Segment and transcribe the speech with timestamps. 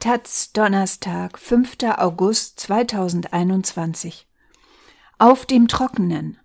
[0.00, 1.78] Taz Donnerstag, 5.
[1.96, 4.28] August 2021.
[5.18, 6.38] Auf dem Trockenen.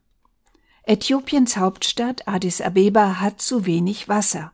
[0.87, 4.53] Äthiopiens Hauptstadt Addis Abeba hat zu wenig Wasser.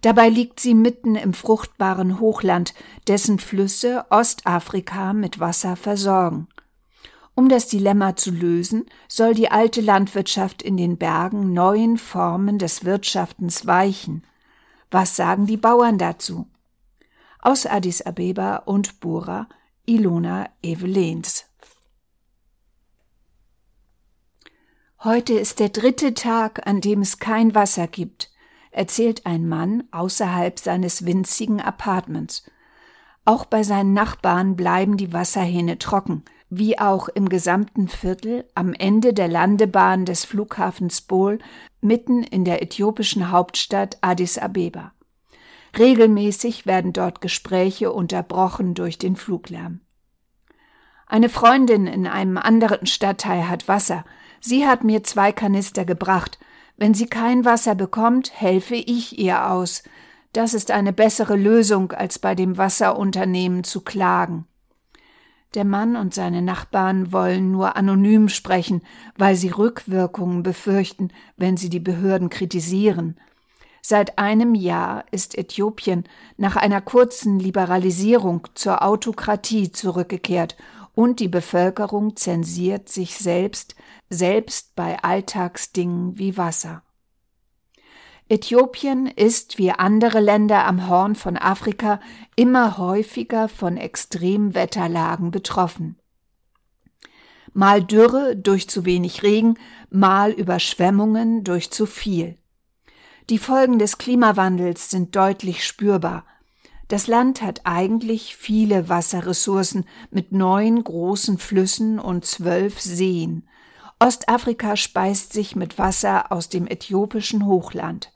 [0.00, 2.74] Dabei liegt sie mitten im fruchtbaren Hochland,
[3.06, 6.48] dessen Flüsse Ostafrika mit Wasser versorgen.
[7.36, 12.84] Um das Dilemma zu lösen, soll die alte Landwirtschaft in den Bergen neuen Formen des
[12.84, 14.24] Wirtschaftens weichen.
[14.90, 16.48] Was sagen die Bauern dazu?
[17.46, 19.48] Aus Addis Abeba und Bura,
[19.84, 21.44] Ilona Evelens.
[25.04, 28.32] Heute ist der dritte Tag, an dem es kein Wasser gibt,
[28.72, 32.50] erzählt ein Mann außerhalb seines winzigen Apartments.
[33.24, 39.12] Auch bei seinen Nachbarn bleiben die Wasserhähne trocken– wie auch im gesamten Viertel am Ende
[39.12, 41.40] der Landebahn des Flughafens Bol
[41.80, 44.92] mitten in der äthiopischen Hauptstadt Addis Abeba.
[45.78, 49.80] Regelmäßig werden dort Gespräche unterbrochen durch den Fluglärm.
[51.06, 54.04] Eine Freundin in einem anderen Stadtteil hat Wasser.
[54.40, 56.38] Sie hat mir zwei Kanister gebracht.
[56.76, 59.82] Wenn sie kein Wasser bekommt, helfe ich ihr aus.
[60.32, 64.46] Das ist eine bessere Lösung, als bei dem Wasserunternehmen zu klagen.
[65.54, 68.82] Der Mann und seine Nachbarn wollen nur anonym sprechen,
[69.16, 73.16] weil sie Rückwirkungen befürchten, wenn sie die Behörden kritisieren.
[73.88, 80.56] Seit einem Jahr ist Äthiopien nach einer kurzen Liberalisierung zur Autokratie zurückgekehrt
[80.96, 83.76] und die Bevölkerung zensiert sich selbst,
[84.10, 86.82] selbst bei Alltagsdingen wie Wasser.
[88.28, 92.00] Äthiopien ist wie andere Länder am Horn von Afrika
[92.34, 95.96] immer häufiger von Extremwetterlagen betroffen.
[97.52, 99.56] Mal Dürre durch zu wenig Regen,
[99.90, 102.36] mal Überschwemmungen durch zu viel.
[103.28, 106.24] Die Folgen des Klimawandels sind deutlich spürbar.
[106.86, 113.48] Das Land hat eigentlich viele Wasserressourcen mit neun großen Flüssen und zwölf Seen.
[113.98, 118.12] Ostafrika speist sich mit Wasser aus dem äthiopischen Hochland.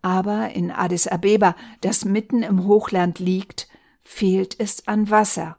[0.00, 3.68] Aber in Addis Abeba, das mitten im Hochland liegt,
[4.02, 5.58] fehlt es an Wasser.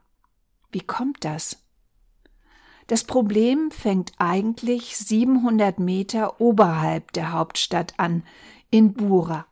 [0.72, 1.61] Wie kommt das?
[2.92, 8.22] Das Problem fängt eigentlich 700 Meter oberhalb der Hauptstadt an,
[8.68, 9.46] in Bura.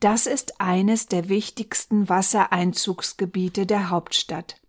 [0.00, 4.62] Das ist eines der wichtigsten Wassereinzugsgebiete der Hauptstadt.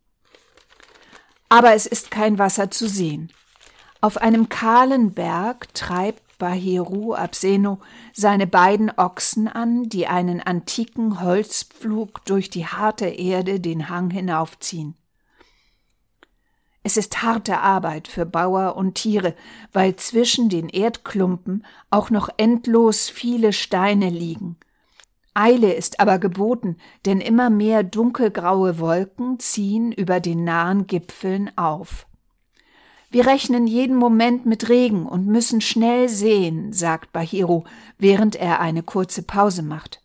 [1.48, 3.32] Aber es ist kein Wasser zu sehen.
[4.02, 7.80] Auf einem kahlen Berg treibt Bahiru Abseno
[8.12, 14.96] seine beiden Ochsen an, die einen antiken Holzpflug durch die harte Erde den Hang hinaufziehen.
[16.90, 19.36] Es ist harte Arbeit für Bauer und Tiere,
[19.72, 24.58] weil zwischen den Erdklumpen auch noch endlos viele Steine liegen.
[25.36, 32.08] Eile ist aber geboten, denn immer mehr dunkelgraue Wolken ziehen über den nahen Gipfeln auf.
[33.12, 37.66] Wir rechnen jeden Moment mit Regen und müssen schnell sehen, sagt Bahiru,
[38.00, 40.02] während er eine kurze Pause macht.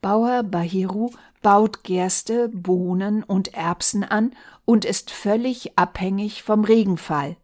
[0.00, 1.10] Bauer Bahiru
[1.42, 4.34] baut Gerste, Bohnen und Erbsen an
[4.64, 7.36] und ist völlig abhängig vom Regenfall.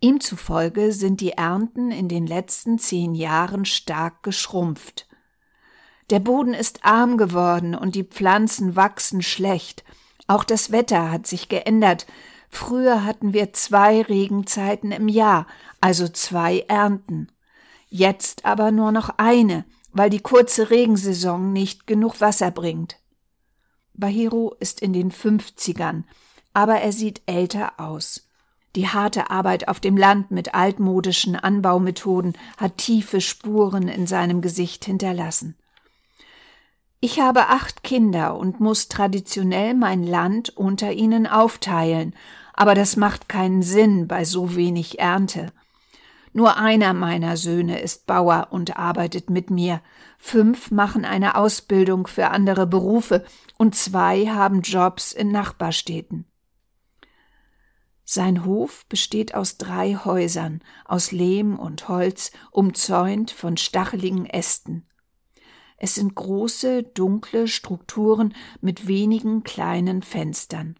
[0.00, 5.06] Ihm zufolge sind die Ernten in den letzten zehn Jahren stark geschrumpft.
[6.08, 9.84] Der Boden ist arm geworden und die Pflanzen wachsen schlecht.
[10.26, 12.06] Auch das Wetter hat sich geändert,
[12.50, 15.46] Früher hatten wir zwei Regenzeiten im Jahr,
[15.80, 17.28] also zwei Ernten.
[17.88, 22.98] Jetzt aber nur noch eine, weil die kurze Regensaison nicht genug Wasser bringt.
[23.94, 26.04] Bahiro ist in den Fünfzigern,
[26.52, 28.26] aber er sieht älter aus.
[28.76, 34.84] Die harte Arbeit auf dem Land mit altmodischen Anbaumethoden hat tiefe Spuren in seinem Gesicht
[34.84, 35.56] hinterlassen.
[37.00, 42.14] Ich habe acht Kinder und muss traditionell mein Land unter ihnen aufteilen,
[42.52, 45.50] aber das macht keinen Sinn bei so wenig Ernte.
[46.32, 49.82] Nur einer meiner Söhne ist Bauer und arbeitet mit mir,
[50.18, 53.24] fünf machen eine Ausbildung für andere Berufe
[53.58, 56.26] und zwei haben Jobs in Nachbarstädten.
[58.04, 64.86] Sein Hof besteht aus drei Häusern, aus Lehm und Holz, umzäunt von stacheligen Ästen.
[65.76, 70.76] Es sind große, dunkle Strukturen mit wenigen kleinen Fenstern.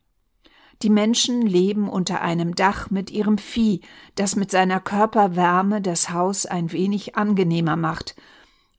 [0.83, 3.83] Die Menschen leben unter einem Dach mit ihrem Vieh,
[4.15, 8.17] das mit seiner Körperwärme das Haus ein wenig angenehmer macht.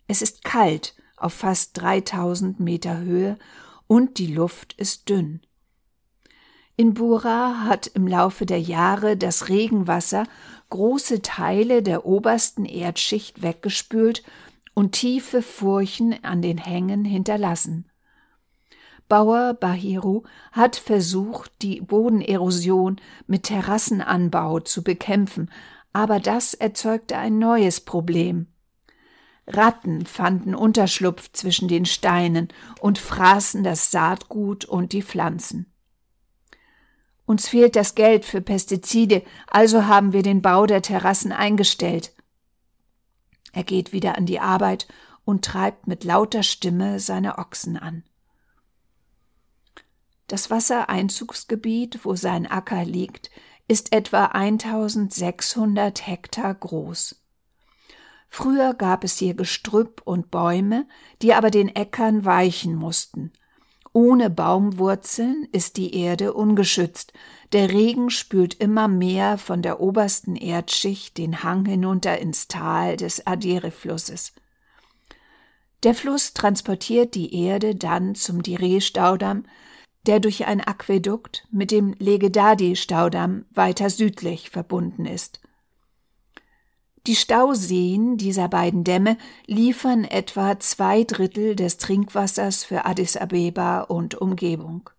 [0.07, 3.37] Es ist kalt auf fast 3000 Meter Höhe
[3.85, 5.41] und die Luft ist dünn.
[6.75, 10.25] In Bura hat im Laufe der Jahre das Regenwasser
[10.71, 14.23] große Teile der obersten Erdschicht weggespült
[14.73, 17.90] und tiefe Furchen an den Hängen hinterlassen.
[19.11, 20.23] Bauer Bahiru
[20.53, 25.51] hat versucht, die Bodenerosion mit Terrassenanbau zu bekämpfen,
[25.91, 28.47] aber das erzeugte ein neues Problem.
[29.47, 32.47] Ratten fanden Unterschlupf zwischen den Steinen
[32.79, 35.65] und fraßen das Saatgut und die Pflanzen.
[37.25, 42.13] Uns fehlt das Geld für Pestizide, also haben wir den Bau der Terrassen eingestellt.
[43.51, 44.87] Er geht wieder an die Arbeit
[45.25, 48.03] und treibt mit lauter Stimme seine Ochsen an.
[50.31, 53.31] Das Wassereinzugsgebiet, wo sein Acker liegt,
[53.67, 57.21] ist etwa 1600 Hektar groß.
[58.29, 60.87] Früher gab es hier Gestrüpp und Bäume,
[61.21, 63.33] die aber den Äckern weichen mussten.
[63.91, 67.11] Ohne Baumwurzeln ist die Erde ungeschützt.
[67.51, 73.27] Der Regen spült immer mehr von der obersten Erdschicht den Hang hinunter ins Tal des
[73.27, 74.31] Adere-Flusses.
[75.83, 79.43] Der Fluss transportiert die Erde dann zum Dire-Staudamm,
[80.07, 85.41] der durch ein Aquädukt mit dem Legedadi-Staudamm weiter südlich verbunden ist.
[87.07, 89.17] Die Stauseen dieser beiden Dämme
[89.47, 94.89] liefern etwa zwei Drittel des Trinkwassers für Addis Abeba und Umgebung.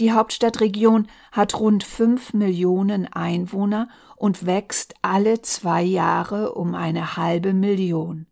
[0.00, 7.52] Die Hauptstadtregion hat rund fünf Millionen Einwohner und wächst alle zwei Jahre um eine halbe
[7.52, 8.26] Million.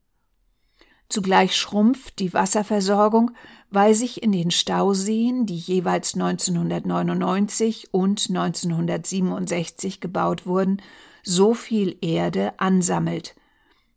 [1.09, 3.31] Zugleich schrumpft die Wasserversorgung,
[3.71, 10.83] weil sich in den Stauseen, die jeweils 1999 und 1967 gebaut wurden,
[11.23, 13.35] so viel Erde ansammelt.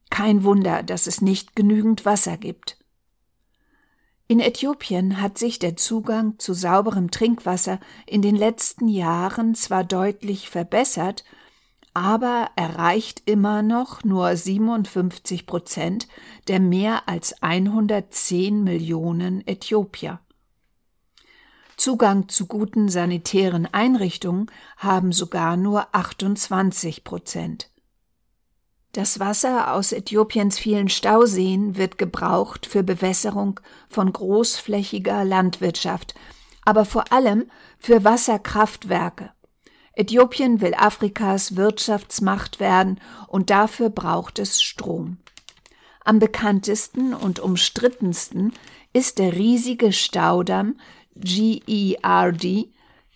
[0.10, 2.78] Kein Wunder, dass es nicht genügend Wasser gibt.
[4.28, 10.50] In Äthiopien hat sich der Zugang zu sauberem Trinkwasser in den letzten Jahren zwar deutlich
[10.50, 11.26] verbessert,
[11.94, 16.08] aber erreicht immer noch nur 57 Prozent
[16.48, 20.20] der mehr als 110 Millionen Äthiopier.
[21.78, 27.72] Zugang zu guten sanitären Einrichtungen haben sogar nur 28 Prozent.
[28.94, 33.60] Das Wasser aus Äthiopiens vielen Stauseen wird gebraucht für Bewässerung
[33.90, 36.14] von großflächiger Landwirtschaft,
[36.66, 37.50] aber vor allem
[37.80, 39.32] für Wasserkraftwerke.
[40.02, 45.18] Äthiopien will Afrikas Wirtschaftsmacht werden und dafür braucht es Strom.
[46.04, 48.52] Am bekanntesten und umstrittensten
[48.94, 50.78] ist der riesige Staudamm
[51.14, 52.70] GERD,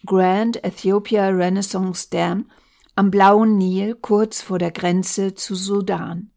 [0.06, 2.52] Grand Ethiopia Renaissance Dam,
[2.96, 6.30] am Blauen Nil kurz vor der Grenze zu Sudan.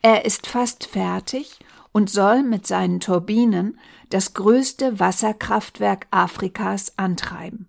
[0.00, 1.58] Er ist fast fertig
[1.92, 3.78] und soll mit seinen Turbinen
[4.08, 7.68] das größte Wasserkraftwerk Afrikas antreiben.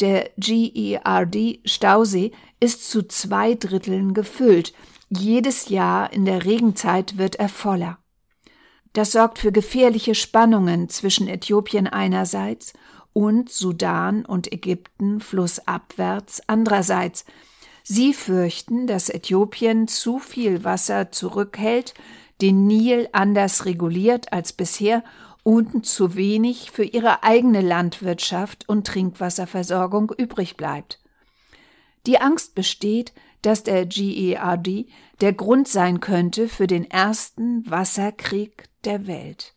[0.00, 4.72] Der GERD-Stausee ist zu zwei Dritteln gefüllt.
[5.10, 7.98] Jedes Jahr in der Regenzeit wird er voller.
[8.92, 12.72] Das sorgt für gefährliche Spannungen zwischen Äthiopien einerseits
[13.12, 17.24] und Sudan und Ägypten flussabwärts andererseits.
[17.82, 21.94] Sie fürchten, dass Äthiopien zu viel Wasser zurückhält,
[22.40, 25.04] den Nil anders reguliert als bisher
[25.42, 31.00] und zu wenig für ihre eigene Landwirtschaft und Trinkwasserversorgung übrig bleibt.
[32.06, 33.12] Die Angst besteht,
[33.42, 34.86] dass der GERD
[35.20, 39.54] der Grund sein könnte für den ersten Wasserkrieg der Welt.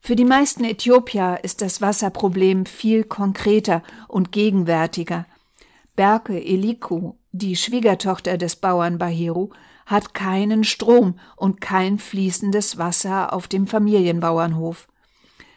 [0.00, 5.26] Für die meisten Äthiopier ist das Wasserproblem viel konkreter und gegenwärtiger.
[5.96, 9.50] Berke Eliku, die Schwiegertochter des Bauern Bahiru,
[9.86, 14.86] hat keinen Strom und kein fließendes Wasser auf dem Familienbauernhof.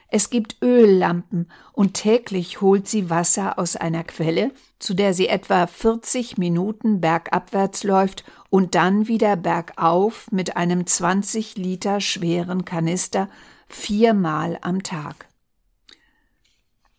[0.09, 5.67] Es gibt Öllampen und täglich holt sie Wasser aus einer Quelle, zu der sie etwa
[5.67, 13.29] 40 Minuten bergabwärts läuft und dann wieder bergauf mit einem 20 Liter schweren Kanister
[13.67, 15.26] viermal am Tag.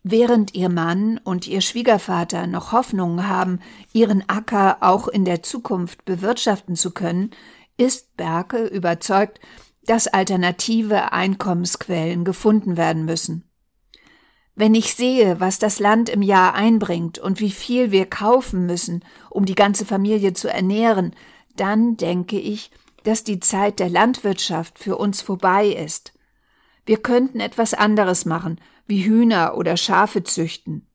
[0.03, 3.59] Während ihr Mann und ihr Schwiegervater noch Hoffnungen haben,
[3.91, 7.31] ihren Acker auch in der Zukunft bewirtschaften zu können,
[7.77, 9.39] ist Berke überzeugt,
[9.85, 13.43] dass alternative Einkommensquellen gefunden werden müssen.
[14.55, 19.05] Wenn ich sehe, was das Land im Jahr einbringt und wie viel wir kaufen müssen,
[19.29, 21.15] um die ganze Familie zu ernähren,
[21.55, 22.71] dann denke ich,
[23.03, 26.13] dass die Zeit der Landwirtschaft für uns vorbei ist.
[26.89, 30.87] Wir könnten etwas anderes machen, wie Hühner oder Schafe züchten.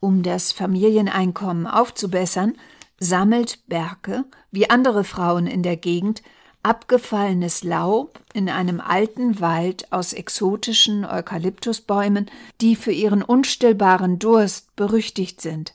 [0.00, 2.54] Um das Familieneinkommen aufzubessern,
[2.98, 6.22] sammelt Berke, wie andere Frauen in der Gegend,
[6.62, 12.30] abgefallenes Laub in einem alten Wald aus exotischen Eukalyptusbäumen,
[12.62, 15.74] die für ihren unstillbaren Durst berüchtigt sind.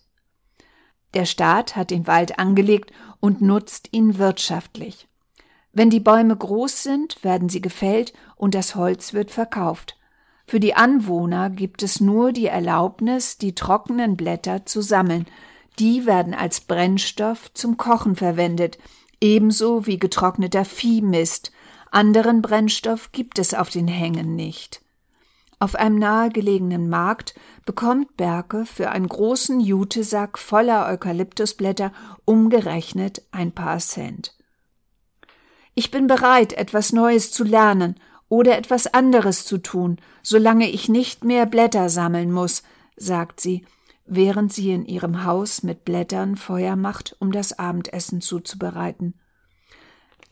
[1.14, 5.07] Der Staat hat den Wald angelegt und nutzt ihn wirtschaftlich.
[5.78, 9.96] Wenn die Bäume groß sind, werden sie gefällt und das Holz wird verkauft.
[10.48, 15.28] Für die Anwohner gibt es nur die Erlaubnis, die trockenen Blätter zu sammeln.
[15.78, 18.80] Die werden als Brennstoff zum Kochen verwendet,
[19.22, 21.52] ebenso wie getrockneter Viehmist.
[21.92, 24.82] Anderen Brennstoff gibt es auf den Hängen nicht.
[25.60, 27.36] Auf einem nahegelegenen Markt
[27.68, 31.92] bekommt Berke für einen großen Jutesack voller Eukalyptusblätter
[32.26, 34.37] umgerechnet ein paar Cent.
[35.80, 41.24] Ich bin bereit, etwas Neues zu lernen oder etwas anderes zu tun, solange ich nicht
[41.24, 42.64] mehr Blätter sammeln muss,
[42.96, 43.64] sagt sie,
[44.08, 49.14] während sie in ihrem Haus mit Blättern Feuer macht, um das Abendessen zuzubereiten.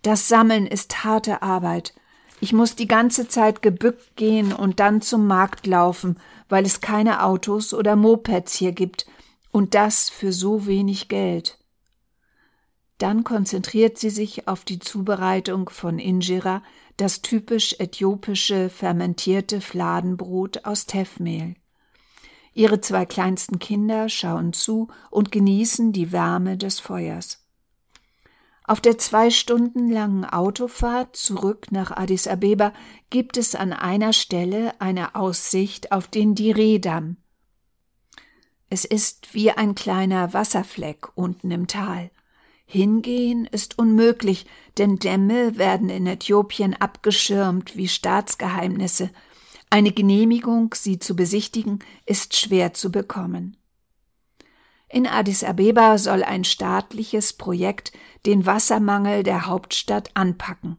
[0.01, 1.93] Das Sammeln ist harte Arbeit.
[2.39, 6.17] Ich muss die ganze Zeit gebückt gehen und dann zum Markt laufen,
[6.49, 9.05] weil es keine Autos oder Mopeds hier gibt,
[9.51, 11.59] und das für so wenig Geld.
[12.97, 16.63] Dann konzentriert sie sich auf die Zubereitung von Injera,
[16.97, 21.55] das typisch äthiopische fermentierte Fladenbrot aus Teffmehl.
[22.53, 27.45] Ihre zwei kleinsten Kinder schauen zu und genießen die Wärme des Feuers.
[28.63, 32.73] Auf der zwei Stunden langen Autofahrt zurück nach Addis Abeba
[33.09, 37.17] gibt es an einer Stelle eine Aussicht auf den Diredamm.
[38.69, 42.09] Es ist wie ein kleiner Wasserfleck unten im Tal.
[42.65, 44.45] Hingehen ist unmöglich,
[44.77, 49.11] denn Dämme werden in Äthiopien abgeschirmt wie Staatsgeheimnisse.
[49.69, 53.57] Eine Genehmigung, sie zu besichtigen, ist schwer zu bekommen.
[54.89, 57.91] In Addis Abeba soll ein staatliches Projekt
[58.25, 60.77] den Wassermangel der Hauptstadt anpacken.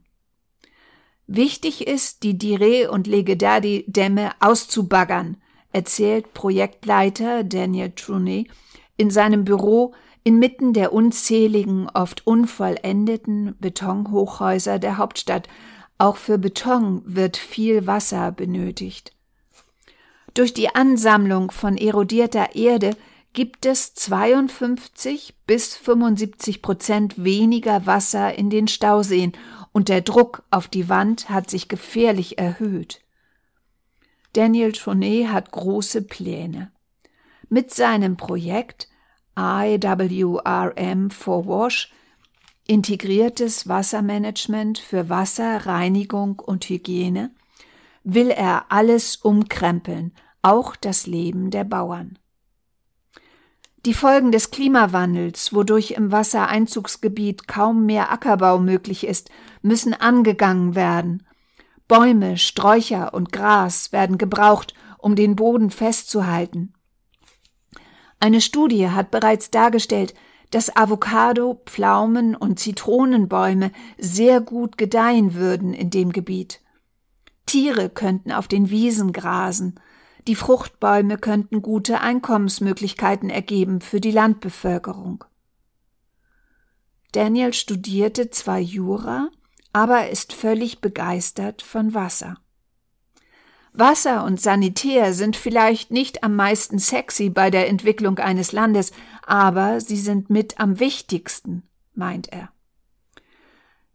[1.27, 5.39] Wichtig ist, die Dire- und Legedadi-Dämme auszubaggern,
[5.73, 8.49] erzählt Projektleiter Daniel Trunney
[8.97, 9.93] in seinem Büro
[10.27, 15.49] inmitten der unzähligen, oft unvollendeten Betonhochhäuser der Hauptstadt.
[15.99, 19.13] Auch für Beton wird viel Wasser benötigt.
[20.35, 22.97] Durch die Ansammlung von erodierter Erde
[23.35, 29.31] gibt es 52 bis 75 Prozent weniger Wasser in den Stauseen
[29.71, 33.01] und der Druck auf die Wand hat sich gefährlich erhöht.
[34.33, 36.73] Daniel Tronet hat große Pläne.
[37.49, 38.89] Mit seinem Projekt
[39.37, 41.93] IWRM for Wash,
[42.67, 47.31] integriertes Wassermanagement für Wasser, Reinigung und Hygiene,
[48.03, 50.13] will er alles umkrempeln,
[50.43, 52.19] auch das Leben der Bauern.
[53.85, 59.31] Die Folgen des Klimawandels, wodurch im Wassereinzugsgebiet kaum mehr Ackerbau möglich ist,
[59.63, 61.25] müssen angegangen werden.
[61.87, 66.73] Bäume, Sträucher und Gras werden gebraucht, um den Boden festzuhalten.
[68.21, 70.15] Eine Studie hat bereits dargestellt,
[70.51, 76.61] dass Avocado, Pflaumen und Zitronenbäume sehr gut gedeihen würden in dem Gebiet.
[77.47, 79.81] Tiere könnten auf den Wiesen grasen,
[80.27, 85.25] die Fruchtbäume könnten gute Einkommensmöglichkeiten ergeben für die Landbevölkerung.
[87.13, 89.31] Daniel studierte zwar Jura,
[89.73, 92.39] aber ist völlig begeistert von Wasser.
[93.79, 98.93] Wasser und Sanitär sind vielleicht nicht am meisten sexy bei der Entwicklung eines Landes,
[99.27, 101.63] aber sie sind mit am wichtigsten,
[101.95, 102.51] meint er.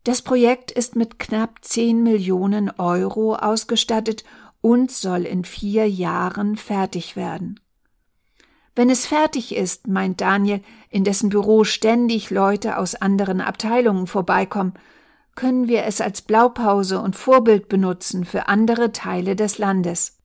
[0.04, 4.24] Das Projekt ist mit knapp 10 Millionen Euro ausgestattet
[4.62, 7.60] und soll in vier Jahren fertig werden.
[8.76, 14.74] Wenn es fertig ist, meint Daniel, in dessen Büro ständig Leute aus anderen Abteilungen vorbeikommen,
[15.36, 20.21] können wir es als Blaupause und Vorbild benutzen für andere Teile des Landes.